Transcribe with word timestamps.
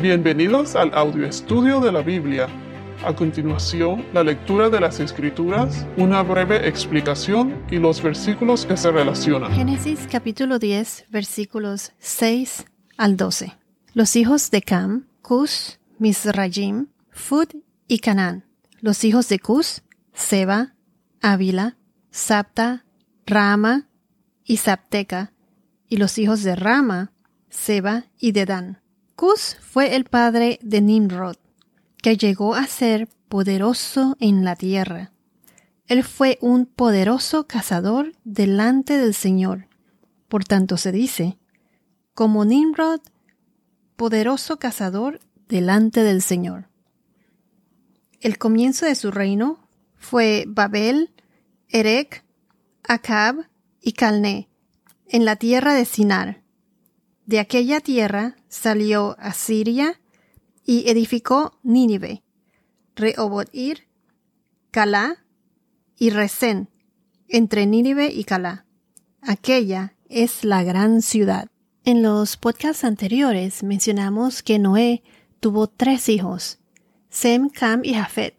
Bienvenidos 0.00 0.76
al 0.76 0.92
audio 0.92 1.26
estudio 1.26 1.80
de 1.80 1.90
la 1.90 2.02
Biblia. 2.02 2.48
A 3.02 3.16
continuación, 3.16 4.04
la 4.12 4.22
lectura 4.22 4.68
de 4.68 4.78
las 4.78 5.00
Escrituras, 5.00 5.86
una 5.96 6.22
breve 6.22 6.68
explicación 6.68 7.64
y 7.70 7.78
los 7.78 8.02
versículos 8.02 8.66
que 8.66 8.76
se 8.76 8.90
relacionan. 8.90 9.52
Génesis 9.52 10.06
capítulo 10.12 10.58
10, 10.58 11.06
versículos 11.08 11.92
6 11.98 12.66
al 12.98 13.16
12. 13.16 13.56
Los 13.94 14.16
hijos 14.16 14.50
de 14.50 14.60
Cam, 14.60 15.06
Cus, 15.22 15.80
Misrayim, 15.98 16.88
Fud 17.10 17.48
y 17.88 18.00
Canaán. 18.00 18.44
Los 18.80 19.02
hijos 19.02 19.30
de 19.30 19.38
Cus, 19.38 19.82
Seba, 20.12 20.74
Ávila, 21.22 21.78
Sapta, 22.10 22.84
Rama 23.24 23.88
y 24.44 24.58
Sapteca. 24.58 25.32
Y 25.88 25.96
los 25.96 26.18
hijos 26.18 26.42
de 26.42 26.54
Rama, 26.54 27.12
Seba 27.48 28.04
y 28.18 28.32
Dedán. 28.32 28.82
Cus 29.16 29.56
fue 29.62 29.96
el 29.96 30.04
padre 30.04 30.58
de 30.62 30.82
Nimrod, 30.82 31.36
que 32.02 32.18
llegó 32.18 32.54
a 32.54 32.66
ser 32.66 33.08
poderoso 33.30 34.14
en 34.20 34.44
la 34.44 34.56
tierra. 34.56 35.10
Él 35.86 36.04
fue 36.04 36.36
un 36.42 36.66
poderoso 36.66 37.46
cazador 37.46 38.12
delante 38.24 38.98
del 38.98 39.14
Señor. 39.14 39.68
Por 40.28 40.44
tanto 40.44 40.76
se 40.76 40.92
dice, 40.92 41.38
como 42.12 42.44
Nimrod, 42.44 43.00
poderoso 43.96 44.58
cazador 44.58 45.20
delante 45.48 46.02
del 46.02 46.20
Señor. 46.20 46.68
El 48.20 48.36
comienzo 48.36 48.84
de 48.84 48.96
su 48.96 49.10
reino 49.10 49.66
fue 49.94 50.44
Babel, 50.46 51.14
Erech, 51.68 52.22
Acab 52.82 53.48
y 53.80 53.92
Calné, 53.92 54.50
en 55.08 55.24
la 55.24 55.36
tierra 55.36 55.72
de 55.72 55.86
Sinar. 55.86 56.45
De 57.26 57.40
aquella 57.40 57.80
tierra 57.80 58.36
salió 58.48 59.16
Asiria 59.18 60.00
y 60.64 60.88
edificó 60.88 61.58
Nínive, 61.64 62.22
Rehoboth-ir, 62.94 63.88
Calá 64.70 65.24
y 65.98 66.10
Resén, 66.10 66.68
entre 67.28 67.66
Nínive 67.66 68.12
y 68.12 68.22
Calá. 68.22 68.64
Aquella 69.22 69.94
es 70.08 70.44
la 70.44 70.62
gran 70.62 71.02
ciudad. 71.02 71.48
En 71.84 72.04
los 72.04 72.36
podcasts 72.36 72.84
anteriores 72.84 73.64
mencionamos 73.64 74.44
que 74.44 74.60
Noé 74.60 75.02
tuvo 75.40 75.66
tres 75.66 76.08
hijos, 76.08 76.60
Sem, 77.10 77.48
Cam 77.48 77.84
y 77.84 77.94
Jafet. 77.94 78.34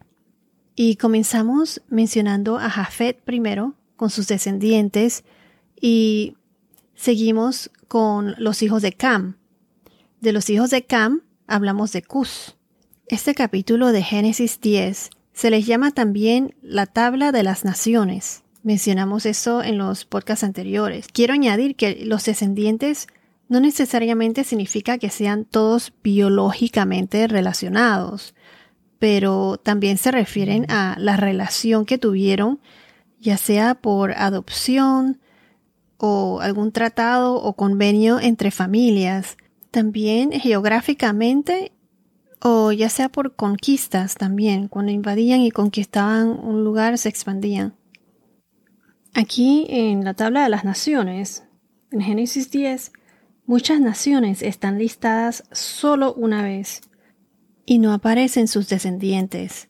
Y 0.74 0.96
comenzamos 0.96 1.82
mencionando 1.90 2.56
a 2.56 2.70
Jafet 2.70 3.20
primero, 3.20 3.74
con 3.96 4.08
sus 4.08 4.28
descendientes, 4.28 5.24
y 5.78 6.36
seguimos 6.94 7.70
con 7.88 8.34
los 8.38 8.62
hijos 8.62 8.82
de 8.82 8.92
Cam, 8.92 9.36
de 10.20 10.32
los 10.32 10.50
hijos 10.50 10.70
de 10.70 10.84
Cam 10.84 11.22
hablamos 11.46 11.92
de 11.92 12.02
Cus. 12.02 12.56
Este 13.06 13.34
capítulo 13.34 13.92
de 13.92 14.02
Génesis 14.02 14.60
10 14.60 15.10
se 15.32 15.50
les 15.50 15.64
llama 15.64 15.92
también 15.92 16.56
la 16.60 16.86
tabla 16.86 17.30
de 17.30 17.44
las 17.44 17.64
naciones. 17.64 18.42
Mencionamos 18.64 19.26
eso 19.26 19.62
en 19.62 19.78
los 19.78 20.04
podcasts 20.04 20.42
anteriores. 20.42 21.06
Quiero 21.12 21.34
añadir 21.34 21.76
que 21.76 22.04
los 22.04 22.24
descendientes 22.24 23.06
no 23.48 23.60
necesariamente 23.60 24.42
significa 24.42 24.98
que 24.98 25.08
sean 25.08 25.44
todos 25.44 25.92
biológicamente 26.02 27.28
relacionados, 27.28 28.34
pero 28.98 29.56
también 29.56 29.98
se 29.98 30.10
refieren 30.10 30.68
a 30.68 30.96
la 30.98 31.16
relación 31.16 31.86
que 31.86 31.96
tuvieron, 31.96 32.60
ya 33.20 33.36
sea 33.36 33.76
por 33.76 34.12
adopción 34.12 35.20
o 35.98 36.40
algún 36.40 36.72
tratado 36.72 37.34
o 37.34 37.54
convenio 37.54 38.20
entre 38.20 38.50
familias, 38.50 39.36
también 39.70 40.32
geográficamente 40.32 41.72
o 42.40 42.72
ya 42.72 42.88
sea 42.88 43.08
por 43.08 43.34
conquistas 43.34 44.14
también, 44.14 44.68
cuando 44.68 44.92
invadían 44.92 45.40
y 45.40 45.50
conquistaban 45.50 46.28
un 46.28 46.64
lugar 46.64 46.96
se 46.98 47.08
expandían. 47.08 47.74
Aquí 49.14 49.66
en 49.68 50.04
la 50.04 50.14
tabla 50.14 50.44
de 50.44 50.48
las 50.48 50.64
naciones, 50.64 51.44
en 51.90 52.00
Génesis 52.00 52.50
10, 52.50 52.92
muchas 53.46 53.80
naciones 53.80 54.42
están 54.42 54.78
listadas 54.78 55.44
solo 55.50 56.14
una 56.14 56.42
vez 56.42 56.82
y 57.66 57.78
no 57.78 57.92
aparecen 57.92 58.46
sus 58.46 58.68
descendientes. 58.68 59.68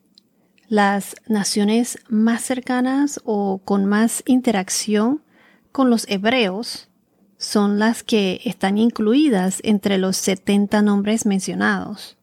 Las 0.67 1.15
naciones 1.27 1.97
más 2.09 2.43
cercanas 2.43 3.19
o 3.23 3.61
con 3.65 3.85
más 3.85 4.21
interacción 4.27 5.23
con 5.71 5.89
los 5.89 6.07
hebreos 6.09 6.89
son 7.37 7.79
las 7.79 8.03
que 8.03 8.41
están 8.43 8.77
incluidas 8.77 9.59
entre 9.63 9.97
los 9.97 10.17
70 10.17 10.81
nombres 10.81 11.25
mencionados. 11.25 12.17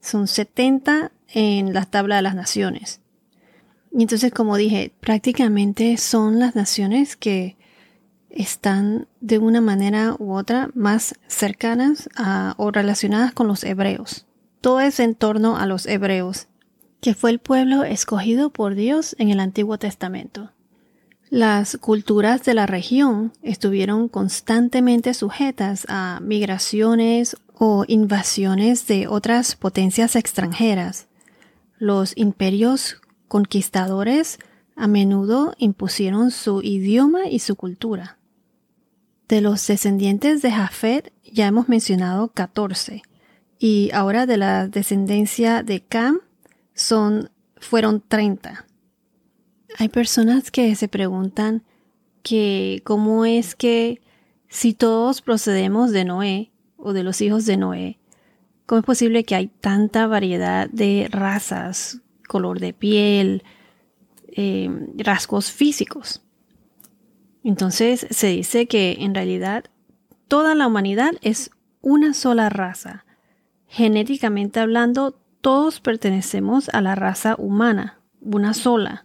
Son 0.00 0.28
70 0.28 1.10
en 1.28 1.72
la 1.72 1.86
tabla 1.86 2.16
de 2.16 2.22
las 2.22 2.34
naciones. 2.34 3.00
Y 3.90 4.02
entonces, 4.02 4.32
como 4.32 4.56
dije, 4.56 4.92
prácticamente 5.00 5.96
son 5.96 6.38
las 6.38 6.54
naciones 6.54 7.16
que 7.16 7.56
están 8.28 9.06
de 9.20 9.38
una 9.38 9.60
manera 9.60 10.16
u 10.18 10.34
otra 10.34 10.68
más 10.74 11.14
cercanas 11.28 12.08
a, 12.16 12.54
o 12.58 12.72
relacionadas 12.72 13.32
con 13.32 13.46
los 13.46 13.62
hebreos. 13.64 14.26
Todo 14.60 14.80
es 14.80 14.98
en 14.98 15.14
torno 15.14 15.56
a 15.56 15.66
los 15.66 15.86
hebreos, 15.86 16.48
que 17.00 17.14
fue 17.14 17.30
el 17.30 17.38
pueblo 17.38 17.84
escogido 17.84 18.50
por 18.50 18.74
Dios 18.74 19.14
en 19.18 19.30
el 19.30 19.38
Antiguo 19.38 19.78
Testamento. 19.78 20.50
Las 21.30 21.78
culturas 21.78 22.44
de 22.44 22.54
la 22.54 22.66
región 22.66 23.32
estuvieron 23.42 24.08
constantemente 24.08 25.14
sujetas 25.14 25.86
a 25.88 26.20
migraciones 26.22 27.36
o 27.54 27.84
invasiones 27.88 28.86
de 28.86 29.08
otras 29.08 29.56
potencias 29.56 30.16
extranjeras. 30.16 31.06
Los 31.78 32.16
imperios 32.16 33.00
conquistadores 33.28 34.38
a 34.76 34.86
menudo 34.86 35.54
impusieron 35.58 36.30
su 36.30 36.62
idioma 36.62 37.26
y 37.28 37.38
su 37.38 37.56
cultura. 37.56 38.18
De 39.28 39.40
los 39.40 39.66
descendientes 39.66 40.42
de 40.42 40.50
Jafet 40.50 41.12
ya 41.24 41.46
hemos 41.46 41.68
mencionado 41.68 42.28
14 42.28 43.02
y 43.58 43.90
ahora 43.92 44.26
de 44.26 44.36
la 44.36 44.68
descendencia 44.68 45.62
de 45.62 45.80
Cam 45.80 46.20
son 46.74 47.30
fueron 47.56 48.02
30. 48.06 48.66
Hay 49.76 49.88
personas 49.88 50.52
que 50.52 50.74
se 50.76 50.86
preguntan 50.86 51.64
que 52.22 52.80
cómo 52.84 53.24
es 53.24 53.56
que 53.56 54.00
si 54.48 54.72
todos 54.72 55.20
procedemos 55.20 55.90
de 55.90 56.04
Noé 56.04 56.52
o 56.76 56.92
de 56.92 57.02
los 57.02 57.20
hijos 57.20 57.44
de 57.44 57.56
Noé, 57.56 57.98
¿cómo 58.66 58.78
es 58.78 58.84
posible 58.84 59.24
que 59.24 59.34
hay 59.34 59.48
tanta 59.48 60.06
variedad 60.06 60.70
de 60.70 61.08
razas, 61.10 62.00
color 62.28 62.60
de 62.60 62.72
piel, 62.72 63.42
eh, 64.28 64.70
rasgos 64.96 65.50
físicos? 65.50 66.22
Entonces 67.42 68.06
se 68.10 68.28
dice 68.28 68.66
que 68.68 68.98
en 69.00 69.12
realidad 69.12 69.64
toda 70.28 70.54
la 70.54 70.68
humanidad 70.68 71.14
es 71.20 71.50
una 71.80 72.14
sola 72.14 72.48
raza. 72.48 73.04
Genéticamente 73.66 74.60
hablando, 74.60 75.18
todos 75.40 75.80
pertenecemos 75.80 76.68
a 76.68 76.80
la 76.80 76.94
raza 76.94 77.34
humana, 77.38 77.98
una 78.20 78.54
sola 78.54 79.04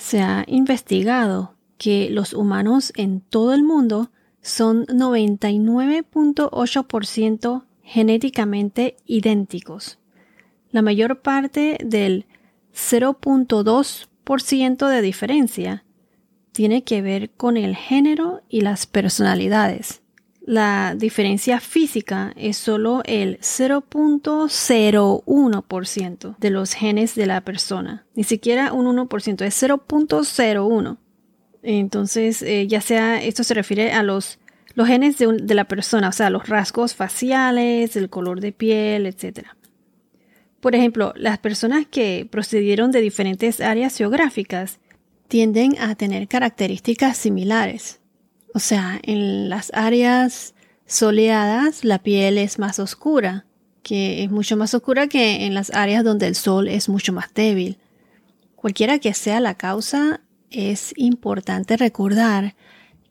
se 0.00 0.20
ha 0.22 0.44
investigado 0.46 1.56
que 1.76 2.08
los 2.10 2.32
humanos 2.32 2.94
en 2.96 3.20
todo 3.20 3.52
el 3.52 3.62
mundo 3.62 4.10
son 4.40 4.86
99.8% 4.86 7.64
genéticamente 7.82 8.96
idénticos. 9.04 9.98
La 10.70 10.80
mayor 10.80 11.20
parte 11.20 11.76
del 11.84 12.24
0.2% 12.74 14.88
de 14.88 15.02
diferencia 15.02 15.84
tiene 16.52 16.82
que 16.82 17.02
ver 17.02 17.28
con 17.32 17.58
el 17.58 17.76
género 17.76 18.40
y 18.48 18.62
las 18.62 18.86
personalidades 18.86 20.00
la 20.42 20.94
diferencia 20.96 21.60
física 21.60 22.32
es 22.36 22.56
solo 22.56 23.02
el 23.04 23.38
0.01% 23.40 26.36
de 26.38 26.50
los 26.50 26.72
genes 26.74 27.14
de 27.14 27.26
la 27.26 27.42
persona. 27.42 28.06
Ni 28.14 28.24
siquiera 28.24 28.72
un 28.72 28.86
1%, 28.96 29.44
es 29.44 29.62
0.01. 29.62 30.96
Entonces, 31.62 32.40
eh, 32.42 32.66
ya 32.66 32.80
sea, 32.80 33.22
esto 33.22 33.44
se 33.44 33.54
refiere 33.54 33.92
a 33.92 34.02
los, 34.02 34.40
los 34.74 34.88
genes 34.88 35.18
de, 35.18 35.26
de, 35.42 35.54
la 35.54 35.66
persona, 35.66 36.08
o 36.08 36.12
sea, 36.12 36.30
los 36.30 36.48
rasgos 36.48 36.94
faciales, 36.94 37.96
el 37.96 38.08
color 38.08 38.40
de 38.40 38.52
piel, 38.52 39.04
etc. 39.06 39.48
Por 40.60 40.74
ejemplo, 40.74 41.12
las 41.16 41.38
personas 41.38 41.86
que 41.86 42.26
procedieron 42.30 42.92
de 42.92 43.02
diferentes 43.02 43.60
áreas 43.60 43.96
geográficas 43.96 44.78
tienden 45.28 45.78
a 45.78 45.94
tener 45.94 46.28
características 46.28 47.16
similares. 47.16 47.99
O 48.54 48.58
sea, 48.58 49.00
en 49.02 49.48
las 49.48 49.70
áreas 49.74 50.54
soleadas 50.86 51.84
la 51.84 52.02
piel 52.02 52.38
es 52.38 52.58
más 52.58 52.78
oscura, 52.78 53.46
que 53.82 54.24
es 54.24 54.30
mucho 54.30 54.56
más 54.56 54.74
oscura 54.74 55.06
que 55.06 55.46
en 55.46 55.54
las 55.54 55.70
áreas 55.70 56.04
donde 56.04 56.26
el 56.26 56.34
sol 56.34 56.68
es 56.68 56.88
mucho 56.88 57.12
más 57.12 57.32
débil. 57.32 57.78
Cualquiera 58.56 58.98
que 58.98 59.14
sea 59.14 59.40
la 59.40 59.54
causa, 59.54 60.20
es 60.50 60.92
importante 60.96 61.76
recordar 61.76 62.56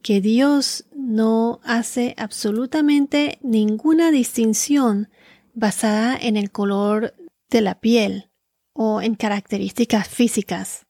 que 0.02 0.22
Dios 0.22 0.86
no 0.94 1.60
hace 1.64 2.14
absolutamente 2.18 3.40
ninguna 3.42 4.12
distinción 4.12 5.10
basada 5.54 6.18
en 6.20 6.38
el 6.38 6.52
color 6.52 7.16
de 7.50 7.62
la 7.62 7.80
piel 7.80 8.30
o 8.74 9.02
en 9.02 9.16
características 9.16 10.08
físicas. 10.08 10.86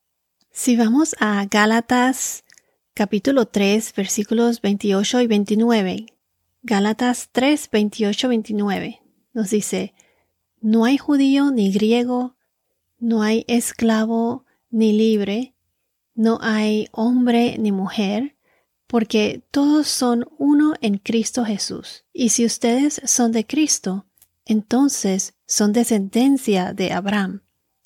Si 0.52 0.76
vamos 0.76 1.16
a 1.20 1.46
Gálatas 1.50 2.44
capítulo 3.00 3.46
3 3.46 3.94
versículos 3.96 4.60
28 4.60 5.22
y 5.22 5.28
29, 5.28 6.06
Gálatas 6.64 7.30
3, 7.32 7.70
28, 7.72 8.28
29 8.28 9.02
nos 9.32 9.50
dice, 9.52 9.94
no 10.60 10.84
hay 10.84 10.98
judío 10.98 11.50
ni 11.52 11.72
griego, 11.72 12.36
no 12.98 13.22
hay 13.24 13.46
esclavo 13.48 14.44
ni 14.70 14.92
libre, 14.92 15.56
no 16.14 16.40
hay 16.42 16.90
hombre 16.92 17.56
ni 17.58 17.72
mujer, 17.72 18.36
porque 18.86 19.46
todos 19.50 19.88
son 19.88 20.28
uno 20.38 20.74
en 20.82 20.98
Cristo 20.98 21.46
Jesús. 21.46 22.04
Y 22.12 22.28
si 22.32 22.44
ustedes 22.44 23.00
son 23.06 23.32
de 23.32 23.46
Cristo, 23.46 24.08
entonces 24.44 25.36
son 25.46 25.72
descendencia 25.72 26.74
de 26.74 26.92
Abraham, 26.92 27.44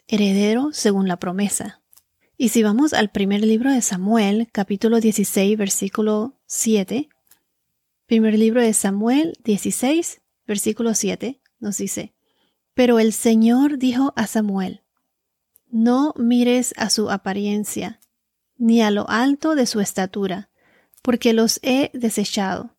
heredero 0.08 0.72
según 0.72 1.08
la 1.08 1.18
promesa. 1.18 1.83
Y 2.44 2.50
si 2.50 2.62
vamos 2.62 2.92
al 2.92 3.10
primer 3.10 3.40
libro 3.40 3.72
de 3.72 3.82
Samuel, 3.82 4.50
capítulo 4.52 5.00
16, 5.00 5.58
versículo 5.58 6.38
7, 6.46 7.08
primer 8.06 8.38
libro 8.38 8.62
de 8.62 8.74
Samuel 8.74 9.38
16, 9.46 10.22
versículo 10.46 10.94
7, 10.94 11.40
nos 11.62 11.78
dice, 11.78 12.14
Pero 12.74 13.00
el 13.00 13.14
Señor 13.14 13.78
dijo 13.78 14.12
a 14.18 14.28
Samuel, 14.28 14.84
No 15.70 16.14
mires 16.18 16.74
a 16.76 16.90
su 16.90 17.10
apariencia, 17.10 18.02
ni 18.58 18.82
a 18.82 18.92
lo 18.92 19.10
alto 19.10 19.56
de 19.56 19.66
su 19.66 19.80
estatura, 19.80 20.50
porque 21.02 21.32
los 21.32 21.62
he 21.64 21.92
desechado, 21.94 22.76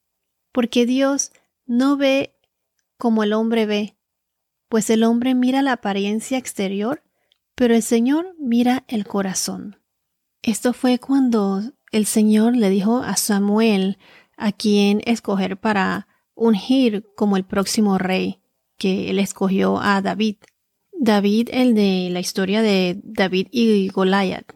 porque 0.52 0.84
Dios 0.84 1.32
no 1.64 1.96
ve 1.96 2.36
como 2.98 3.22
el 3.22 3.32
hombre 3.32 3.64
ve, 3.64 3.96
pues 4.68 4.90
el 4.90 5.04
hombre 5.04 5.34
mira 5.34 5.62
la 5.62 5.72
apariencia 5.72 6.36
exterior, 6.36 7.03
pero 7.54 7.74
el 7.74 7.82
Señor 7.82 8.34
mira 8.38 8.84
el 8.88 9.06
corazón. 9.06 9.78
Esto 10.42 10.72
fue 10.72 10.98
cuando 10.98 11.62
el 11.92 12.06
Señor 12.06 12.56
le 12.56 12.70
dijo 12.70 12.98
a 12.98 13.16
Samuel 13.16 13.98
a 14.36 14.52
quien 14.52 15.00
escoger 15.04 15.56
para 15.58 16.08
ungir 16.34 17.06
como 17.16 17.36
el 17.36 17.44
próximo 17.44 17.98
rey, 17.98 18.42
que 18.76 19.10
él 19.10 19.18
escogió 19.18 19.80
a 19.80 20.02
David. 20.02 20.36
David, 20.92 21.48
el 21.52 21.74
de 21.74 22.08
la 22.10 22.20
historia 22.20 22.62
de 22.62 23.00
David 23.04 23.48
y 23.50 23.88
Goliat. 23.88 24.52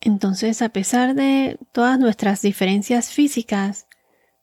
Entonces, 0.00 0.62
a 0.62 0.68
pesar 0.68 1.14
de 1.14 1.58
todas 1.72 1.98
nuestras 1.98 2.42
diferencias 2.42 3.10
físicas, 3.10 3.86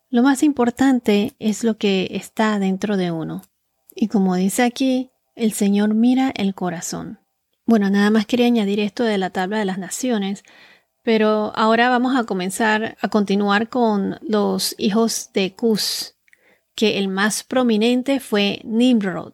lo 0.09 0.23
más 0.23 0.43
importante 0.43 1.35
es 1.39 1.63
lo 1.63 1.77
que 1.77 2.09
está 2.11 2.59
dentro 2.59 2.97
de 2.97 3.11
uno. 3.11 3.43
Y 3.95 4.07
como 4.07 4.35
dice 4.35 4.63
aquí, 4.63 5.11
el 5.35 5.53
Señor 5.53 5.93
mira 5.93 6.31
el 6.35 6.53
corazón. 6.53 7.22
Bueno, 7.65 7.89
nada 7.89 8.09
más 8.09 8.25
quería 8.25 8.47
añadir 8.47 8.81
esto 8.81 9.03
de 9.03 9.17
la 9.17 9.29
tabla 9.29 9.57
de 9.57 9.65
las 9.65 9.77
naciones, 9.77 10.43
pero 11.01 11.53
ahora 11.55 11.89
vamos 11.89 12.15
a 12.17 12.25
comenzar 12.25 12.97
a 13.01 13.07
continuar 13.07 13.69
con 13.69 14.19
los 14.21 14.75
hijos 14.77 15.29
de 15.33 15.53
Cus, 15.55 16.15
que 16.75 16.97
el 16.97 17.07
más 17.07 17.43
prominente 17.43 18.19
fue 18.19 18.59
Nimrod. 18.65 19.33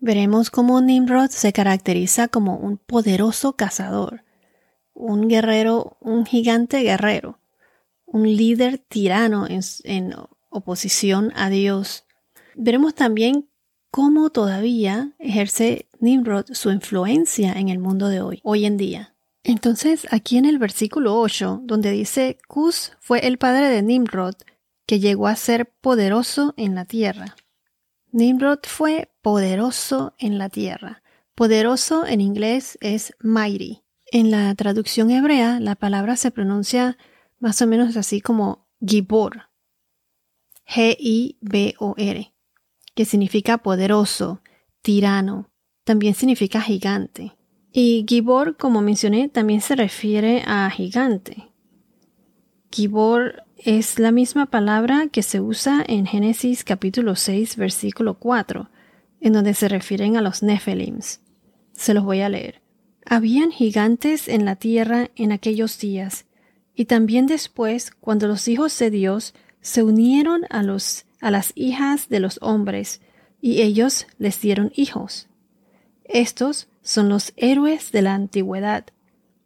Veremos 0.00 0.50
cómo 0.50 0.80
Nimrod 0.80 1.28
se 1.28 1.52
caracteriza 1.52 2.28
como 2.28 2.56
un 2.56 2.78
poderoso 2.78 3.54
cazador, 3.54 4.24
un 4.94 5.28
guerrero, 5.28 5.98
un 6.00 6.24
gigante 6.24 6.80
guerrero, 6.80 7.38
un 8.06 8.22
líder 8.34 8.78
tirano 8.78 9.46
en, 9.46 9.60
en 9.84 10.14
oposición 10.48 11.32
a 11.36 11.50
Dios. 11.50 12.04
Veremos 12.54 12.94
también 12.94 13.50
cómo 13.90 14.30
todavía 14.30 15.12
ejerce 15.18 15.87
Nimrod 16.00 16.46
su 16.52 16.70
influencia 16.70 17.52
en 17.52 17.68
el 17.68 17.78
mundo 17.78 18.08
de 18.08 18.20
hoy, 18.20 18.40
hoy 18.42 18.64
en 18.64 18.76
día. 18.76 19.14
Entonces, 19.42 20.06
aquí 20.10 20.36
en 20.36 20.44
el 20.44 20.58
versículo 20.58 21.18
8, 21.20 21.60
donde 21.64 21.90
dice, 21.90 22.38
Cus 22.48 22.92
fue 23.00 23.26
el 23.26 23.38
padre 23.38 23.68
de 23.68 23.82
Nimrod, 23.82 24.34
que 24.86 25.00
llegó 25.00 25.26
a 25.26 25.36
ser 25.36 25.72
poderoso 25.80 26.54
en 26.56 26.74
la 26.74 26.84
tierra. 26.84 27.36
Nimrod 28.10 28.60
fue 28.64 29.10
poderoso 29.22 30.14
en 30.18 30.38
la 30.38 30.48
tierra. 30.48 31.02
Poderoso 31.34 32.06
en 32.06 32.20
inglés 32.20 32.78
es 32.80 33.14
mighty. 33.20 33.82
En 34.10 34.30
la 34.30 34.54
traducción 34.54 35.10
hebrea, 35.10 35.60
la 35.60 35.76
palabra 35.76 36.16
se 36.16 36.30
pronuncia 36.30 36.96
más 37.38 37.60
o 37.62 37.66
menos 37.66 37.96
así 37.96 38.20
como 38.20 38.66
Gibor. 38.80 39.50
G-I-B-O-R 40.66 42.32
que 42.98 43.04
significa 43.04 43.58
poderoso, 43.58 44.42
tirano, 44.82 45.48
también 45.88 46.12
significa 46.12 46.60
gigante. 46.60 47.32
Y 47.72 48.04
Gibor, 48.06 48.58
como 48.58 48.82
mencioné, 48.82 49.30
también 49.30 49.62
se 49.62 49.74
refiere 49.74 50.42
a 50.46 50.68
gigante. 50.68 51.48
Gibor 52.70 53.44
es 53.56 53.98
la 53.98 54.12
misma 54.12 54.44
palabra 54.44 55.08
que 55.10 55.22
se 55.22 55.40
usa 55.40 55.82
en 55.88 56.04
Génesis 56.04 56.62
capítulo 56.62 57.16
6, 57.16 57.56
versículo 57.56 58.18
4, 58.18 58.68
en 59.22 59.32
donde 59.32 59.54
se 59.54 59.66
refieren 59.66 60.18
a 60.18 60.20
los 60.20 60.42
Nephilims. 60.42 61.22
Se 61.72 61.94
los 61.94 62.04
voy 62.04 62.20
a 62.20 62.28
leer. 62.28 62.60
Habían 63.06 63.50
gigantes 63.50 64.28
en 64.28 64.44
la 64.44 64.56
tierra 64.56 65.10
en 65.16 65.32
aquellos 65.32 65.78
días, 65.78 66.26
y 66.74 66.84
también 66.84 67.26
después, 67.26 67.92
cuando 67.92 68.28
los 68.28 68.46
hijos 68.46 68.78
de 68.78 68.90
Dios 68.90 69.32
se 69.62 69.82
unieron 69.82 70.42
a 70.50 70.62
los 70.62 71.06
a 71.22 71.30
las 71.30 71.52
hijas 71.54 72.10
de 72.10 72.20
los 72.20 72.38
hombres, 72.42 73.00
y 73.40 73.62
ellos 73.62 74.06
les 74.18 74.38
dieron 74.42 74.70
hijos. 74.76 75.27
Estos 76.08 76.68
son 76.82 77.10
los 77.10 77.34
héroes 77.36 77.92
de 77.92 78.00
la 78.00 78.14
antigüedad, 78.14 78.86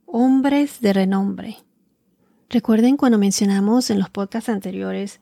hombres 0.06 0.80
de 0.80 0.92
renombre. 0.92 1.58
Recuerden 2.48 2.96
cuando 2.96 3.18
mencionamos 3.18 3.90
en 3.90 3.98
los 3.98 4.10
podcasts 4.10 4.48
anteriores 4.48 5.20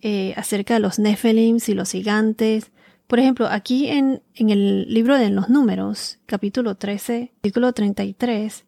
eh, 0.00 0.32
acerca 0.36 0.74
de 0.74 0.80
los 0.80 1.00
Nephilims 1.00 1.68
y 1.68 1.74
los 1.74 1.90
gigantes. 1.90 2.70
Por 3.08 3.18
ejemplo, 3.18 3.48
aquí 3.48 3.88
en, 3.88 4.22
en 4.34 4.50
el 4.50 4.92
libro 4.94 5.18
de 5.18 5.30
los 5.30 5.48
números, 5.48 6.20
capítulo 6.26 6.76
13, 6.76 7.32
artículo 7.36 7.72
33, 7.72 8.64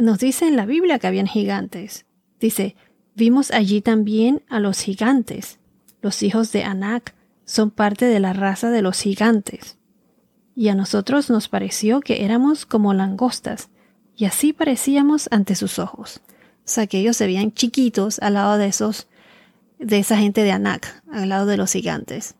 nos 0.00 0.18
dice 0.18 0.48
en 0.48 0.56
la 0.56 0.64
Biblia 0.64 0.98
que 0.98 1.08
habían 1.08 1.26
gigantes. 1.26 2.06
Dice, 2.40 2.74
vimos 3.14 3.50
allí 3.50 3.82
también 3.82 4.42
a 4.48 4.60
los 4.60 4.80
gigantes, 4.80 5.58
los 6.00 6.22
hijos 6.22 6.52
de 6.52 6.64
Anak 6.64 7.14
son 7.44 7.70
parte 7.70 8.06
de 8.06 8.20
la 8.20 8.32
raza 8.32 8.70
de 8.70 8.80
los 8.80 9.00
gigantes. 9.00 9.76
Y 10.54 10.68
a 10.68 10.74
nosotros 10.74 11.30
nos 11.30 11.48
pareció 11.48 12.00
que 12.00 12.24
éramos 12.24 12.66
como 12.66 12.94
langostas, 12.94 13.70
y 14.16 14.26
así 14.26 14.52
parecíamos 14.52 15.28
ante 15.30 15.54
sus 15.54 15.78
ojos. 15.78 16.20
O 16.58 16.66
sea 16.66 16.86
que 16.86 16.98
ellos 16.98 17.16
se 17.16 17.26
veían 17.26 17.52
chiquitos 17.52 18.20
al 18.20 18.34
lado 18.34 18.56
de 18.56 18.66
esos, 18.66 19.08
de 19.78 19.98
esa 19.98 20.16
gente 20.16 20.42
de 20.42 20.52
Anak, 20.52 21.02
al 21.10 21.28
lado 21.28 21.46
de 21.46 21.56
los 21.56 21.72
gigantes. 21.72 22.36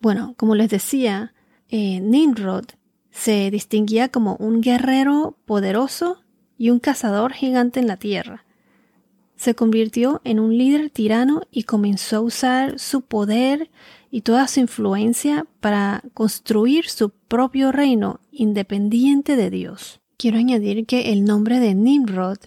Bueno, 0.00 0.34
como 0.38 0.54
les 0.54 0.70
decía, 0.70 1.34
eh, 1.68 2.00
Nimrod 2.00 2.64
se 3.10 3.50
distinguía 3.50 4.08
como 4.08 4.36
un 4.36 4.60
guerrero 4.60 5.36
poderoso 5.44 6.22
y 6.56 6.70
un 6.70 6.78
cazador 6.78 7.32
gigante 7.32 7.80
en 7.80 7.86
la 7.86 7.96
tierra 7.96 8.44
se 9.40 9.54
convirtió 9.54 10.20
en 10.24 10.38
un 10.38 10.58
líder 10.58 10.90
tirano 10.90 11.40
y 11.50 11.62
comenzó 11.62 12.16
a 12.16 12.20
usar 12.20 12.78
su 12.78 13.00
poder 13.00 13.70
y 14.10 14.22
toda 14.22 14.48
su 14.48 14.60
influencia 14.60 15.46
para 15.60 16.02
construir 16.14 16.88
su 16.88 17.10
propio 17.10 17.72
reino 17.72 18.20
independiente 18.32 19.36
de 19.36 19.50
Dios. 19.50 20.00
Quiero 20.16 20.38
añadir 20.38 20.84
que 20.86 21.12
el 21.12 21.24
nombre 21.24 21.60
de 21.60 21.74
Nimrod 21.74 22.38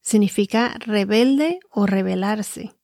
significa 0.00 0.74
rebelde 0.78 1.60
o 1.70 1.86
rebelarse. 1.86 2.74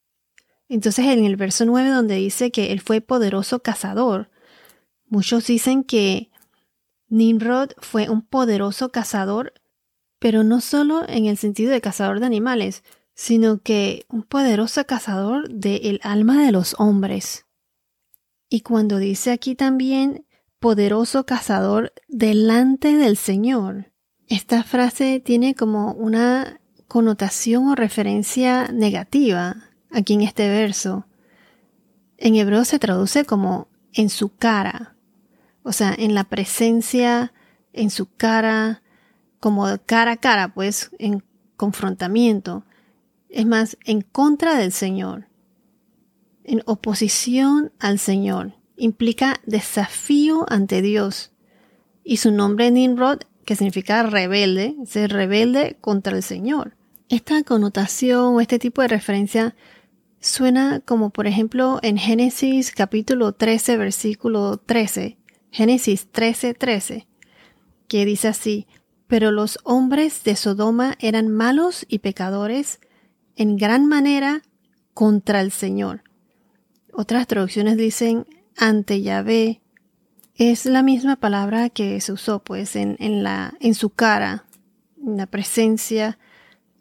Entonces 0.68 1.07
en 1.07 1.25
el 1.25 1.37
verso 1.37 1.64
9 1.64 1.88
donde 1.88 2.14
dice 2.16 2.50
que 2.50 2.73
él 2.73 2.80
fue 2.80 3.00
poderoso 3.00 3.61
cazador, 3.61 4.30
muchos 5.07 5.47
dicen 5.47 5.83
que 5.83 6.30
Nimrod 7.09 7.71
fue 7.78 8.09
un 8.09 8.23
poderoso 8.23 8.90
cazador, 8.90 9.54
pero 10.18 10.45
no 10.45 10.61
solo 10.61 11.09
en 11.09 11.26
el 11.26 11.37
sentido 11.38 11.73
de 11.73 11.80
cazador 11.80 12.21
de 12.21 12.26
animales, 12.26 12.85
sino 13.14 13.62
que 13.62 14.07
un 14.09 14.23
poderoso 14.23 14.85
cazador 14.87 15.49
del 15.49 16.00
alma 16.04 16.45
de 16.45 16.52
los 16.52 16.76
hombres. 16.78 17.47
Y 18.48 18.60
cuando 18.60 18.98
dice 18.98 19.30
aquí 19.30 19.54
también 19.54 20.26
poderoso 20.58 21.26
cazador 21.26 21.92
delante 22.08 22.96
del 22.96 23.16
Señor, 23.16 23.92
esta 24.26 24.62
frase 24.62 25.20
tiene 25.20 25.54
como 25.54 25.92
una 25.92 26.60
connotación 26.86 27.68
o 27.68 27.74
referencia 27.74 28.68
negativa 28.68 29.56
aquí 29.90 30.14
en 30.14 30.22
este 30.22 30.48
verso. 30.48 31.06
En 32.16 32.34
hebreo 32.34 32.64
se 32.64 32.78
traduce 32.78 33.24
como 33.24 33.68
en 33.92 34.08
su 34.10 34.34
cara, 34.34 34.96
o 35.62 35.72
sea, 35.72 35.94
en 35.96 36.14
la 36.14 36.24
presencia, 36.24 37.32
en 37.72 37.90
su 37.90 38.06
cara, 38.06 38.82
como 39.40 39.66
cara 39.86 40.12
a 40.12 40.16
cara, 40.16 40.52
pues 40.52 40.90
en 40.98 41.22
confrontamiento. 41.56 42.64
Es 43.28 43.46
más, 43.46 43.76
en 43.84 44.00
contra 44.00 44.56
del 44.56 44.72
Señor, 44.72 45.27
en 46.48 46.62
oposición 46.66 47.72
al 47.78 47.98
Señor. 47.98 48.54
implica 48.76 49.40
desafío 49.44 50.46
ante 50.48 50.82
Dios. 50.82 51.32
Y 52.04 52.18
su 52.18 52.30
nombre 52.30 52.70
Nimrod, 52.70 53.18
que 53.44 53.56
significa 53.56 54.04
rebelde, 54.04 54.76
ser 54.86 55.12
rebelde 55.12 55.76
contra 55.80 56.16
el 56.16 56.22
Señor. 56.22 56.76
Esta 57.08 57.42
connotación 57.42 58.36
o 58.36 58.40
este 58.40 58.58
tipo 58.58 58.82
de 58.82 58.88
referencia 58.88 59.56
suena 60.20 60.80
como 60.80 61.10
por 61.10 61.26
ejemplo 61.26 61.78
en 61.82 61.96
Génesis 61.96 62.72
capítulo 62.72 63.32
13 63.32 63.76
versículo 63.76 64.58
13, 64.58 65.18
Génesis 65.50 66.08
13 66.10 66.54
13, 66.54 67.08
que 67.88 68.04
dice 68.04 68.28
así, 68.28 68.66
pero 69.06 69.32
los 69.32 69.58
hombres 69.64 70.22
de 70.24 70.36
Sodoma 70.36 70.96
eran 71.00 71.28
malos 71.28 71.84
y 71.88 71.98
pecadores 71.98 72.80
en 73.36 73.56
gran 73.56 73.86
manera 73.86 74.42
contra 74.94 75.40
el 75.40 75.50
Señor. 75.50 76.02
Otras 76.92 77.26
traducciones 77.26 77.76
dicen 77.76 78.26
ante 78.57 79.02
Yahvé. 79.02 79.62
Es 80.35 80.66
la 80.66 80.83
misma 80.83 81.16
palabra 81.16 81.71
que 81.71 82.00
se 82.00 82.12
usó 82.12 82.40
pues 82.40 82.76
en, 82.76 82.97
en, 83.00 83.23
la, 83.23 83.54
en 83.61 83.75
su 83.75 83.90
cara, 83.90 84.45
en 85.04 85.16
la 85.16 85.26
presencia 85.26 86.18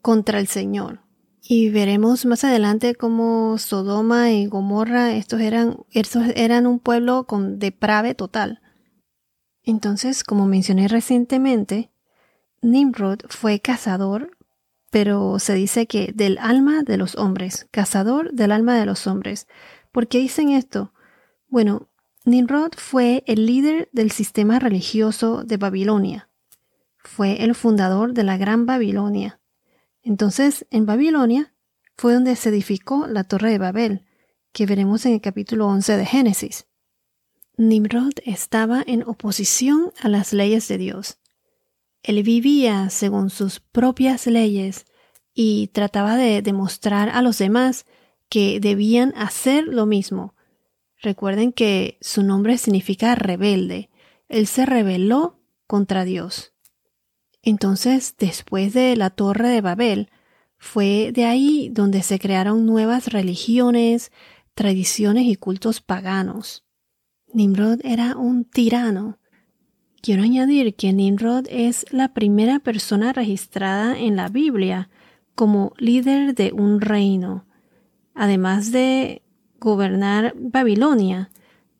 contra 0.02 0.40
el 0.40 0.48
Señor. 0.48 1.02
Y 1.42 1.70
veremos 1.70 2.26
más 2.26 2.44
adelante 2.44 2.96
cómo 2.96 3.58
Sodoma 3.58 4.32
y 4.32 4.48
Gomorra, 4.48 5.16
estos 5.16 5.40
eran, 5.40 5.78
estos 5.92 6.24
eran 6.36 6.68
un 6.68 6.80
pueblo 6.80 7.26
con 7.26 7.58
deprave 7.58 8.16
total. 8.16 8.62
Entonces, 9.64 10.24
como 10.24 10.46
mencioné 10.46 10.88
recientemente, 10.88 11.90
Nimrod 12.62 13.20
fue 13.30 13.60
cazador, 13.60 14.32
pero 14.92 15.40
se 15.40 15.54
dice 15.54 15.88
que 15.88 16.12
del 16.14 16.38
alma 16.38 16.84
de 16.84 16.98
los 16.98 17.16
hombres, 17.16 17.68
cazador 17.72 18.34
del 18.34 18.52
alma 18.52 18.78
de 18.78 18.86
los 18.86 19.08
hombres. 19.08 19.48
¿Por 19.98 20.08
qué 20.08 20.20
dicen 20.20 20.51
esto? 20.51 20.94
Bueno, 21.48 21.89
Nimrod 22.24 22.74
fue 22.77 23.24
el 23.25 23.48
líder 23.48 23.89
del 23.94 24.12
sistema 24.12 24.60
religioso 24.60 25.44
de 25.44 25.58
Babilonia. 25.58 26.30
Fue 27.00 27.44
el 27.44 27.56
fundador 27.56 28.13
de 28.13 28.24
la 28.24 28.38
Gran 28.38 28.68
Babilonia. 28.68 29.39
Entonces, 30.04 30.68
en 30.70 30.86
Babilonia 30.86 31.56
fue 31.96 32.13
donde 32.13 32.36
se 32.36 32.50
edificó 32.50 33.08
la 33.08 33.24
Torre 33.24 33.50
de 33.50 33.58
Babel, 33.58 34.06
que 34.51 34.68
veremos 34.68 35.04
en 35.08 35.13
el 35.13 35.22
capítulo 35.22 35.66
11 35.66 35.98
de 35.98 36.06
Génesis. 36.06 36.68
Nimrod 37.58 38.13
estaba 38.24 38.84
en 38.86 39.01
oposición 39.01 39.94
a 40.00 40.10
las 40.10 40.32
leyes 40.32 40.68
de 40.68 40.77
Dios. 40.77 41.18
Él 42.04 42.22
vivía 42.22 42.92
según 42.92 43.32
sus 43.32 43.62
propias 43.62 44.27
leyes 44.27 44.86
y 45.34 45.70
trataba 45.70 46.16
de 46.16 46.44
demostrar 46.44 47.10
a 47.10 47.24
los 47.24 47.39
demás 47.39 47.88
que 48.29 48.60
debían 48.60 49.13
hacer 49.15 49.65
lo 49.65 49.86
mismo, 49.86 50.36
Recuerden 51.01 51.51
que 51.51 51.98
su 52.01 52.24
nombre 52.24 52.57
significa 52.57 53.13
rebelde. 53.15 53.89
Él 54.29 54.48
se 54.48 54.65
rebeló 54.65 55.39
contra 55.67 56.05
Dios. 56.05 56.53
Entonces, 57.43 58.15
después 58.17 58.74
de 58.74 58.96
la 58.96 59.12
Torre 59.12 59.50
de 59.50 59.62
Babel, 59.62 60.10
fue 60.57 61.12
de 61.13 61.25
ahí 61.25 61.69
donde 61.72 62.01
se 62.01 62.17
crearon 62.19 62.65
nuevas 62.65 63.07
religiones, 63.13 64.12
tradiciones 64.55 65.25
y 65.25 65.36
cultos 65.36 65.81
paganos. 65.81 66.65
Nimrod 67.31 67.79
era 67.84 68.17
un 68.17 68.43
tirano. 68.43 69.19
Quiero 70.01 70.24
añadir 70.24 70.75
que 70.75 70.93
Nimrod 70.93 71.46
es 71.50 71.86
la 71.91 72.13
primera 72.13 72.60
persona 72.60 73.13
registrada 73.13 73.98
en 73.98 74.15
la 74.15 74.29
Biblia 74.29 74.89
como 75.36 75.74
líder 75.77 76.34
de 76.34 76.51
un 76.53 76.81
reino. 76.81 77.47
Además 78.17 78.71
de 78.71 79.21
gobernar 79.59 80.33
Babilonia, 80.36 81.29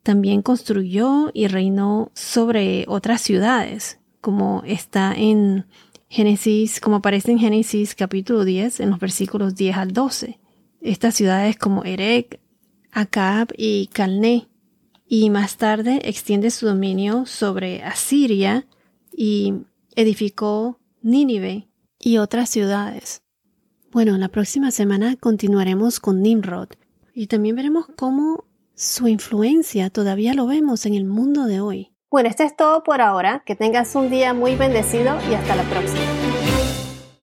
también 0.04 0.40
construyó 0.40 1.30
y 1.34 1.48
reinó 1.48 2.12
sobre 2.14 2.84
otras 2.86 3.20
ciudades, 3.22 3.98
como 4.20 4.62
está 4.64 5.12
en 5.14 5.66
Génesis, 6.08 6.80
como 6.80 6.96
aparece 6.96 7.32
en 7.32 7.40
Génesis 7.40 7.96
capítulo 7.96 8.44
10, 8.44 8.80
en 8.80 8.90
los 8.90 9.00
versículos 9.00 9.56
10 9.56 9.76
al 9.76 9.92
12. 9.92 10.38
Estas 10.80 11.16
ciudades 11.16 11.56
como 11.56 11.82
Erech, 11.82 12.40
Acab 12.92 13.52
y 13.56 13.88
Calné. 13.88 14.46
Y 15.08 15.30
más 15.30 15.56
tarde 15.56 16.00
extiende 16.04 16.50
su 16.50 16.66
dominio 16.66 17.26
sobre 17.26 17.82
Asiria 17.82 18.64
y 19.12 19.54
edificó 19.96 20.78
Nínive 21.02 21.68
y 21.98 22.18
otras 22.18 22.48
ciudades. 22.48 23.22
Bueno, 23.90 24.18
la 24.18 24.28
próxima 24.28 24.70
semana 24.70 25.16
continuaremos 25.18 25.98
con 25.98 26.20
Nimrod, 26.20 26.68
y 27.14 27.26
también 27.26 27.56
veremos 27.56 27.86
cómo 27.96 28.44
su 28.74 29.08
influencia 29.08 29.90
todavía 29.90 30.34
lo 30.34 30.46
vemos 30.46 30.86
en 30.86 30.94
el 30.94 31.04
mundo 31.04 31.46
de 31.46 31.60
hoy. 31.60 31.92
Bueno, 32.10 32.28
esto 32.28 32.42
es 32.42 32.54
todo 32.56 32.84
por 32.84 33.00
ahora. 33.00 33.42
Que 33.44 33.56
tengas 33.56 33.94
un 33.94 34.08
día 34.08 34.34
muy 34.34 34.54
bendecido 34.54 35.16
y 35.30 35.34
hasta 35.34 35.56
la 35.56 35.64
próxima. 35.64 36.07